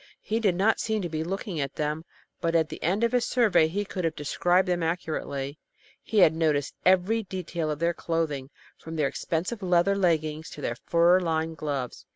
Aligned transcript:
He 0.21 0.39
did 0.39 0.55
not 0.55 0.79
seem 0.79 1.03
to 1.03 1.09
be 1.09 1.23
looking 1.23 1.59
at 1.59 1.75
them, 1.75 2.05
but 2.41 2.55
at 2.55 2.69
the 2.69 2.81
end 2.81 3.03
of 3.03 3.11
his 3.11 3.23
survey 3.23 3.67
he 3.67 3.85
could 3.85 4.03
have 4.03 4.15
described 4.15 4.67
them 4.67 4.81
accurately. 4.81 5.59
He 6.01 6.17
had 6.17 6.33
noticed 6.33 6.73
every 6.83 7.21
detail 7.21 7.69
of 7.69 7.77
their 7.77 7.93
clothing, 7.93 8.49
from 8.79 8.95
their 8.95 9.07
expensive 9.07 9.61
leather 9.61 9.95
leggins 9.95 10.49
to 10.55 10.61
their 10.61 10.77
fur 10.89 11.19
lined 11.19 11.57
gloves. 11.57 12.07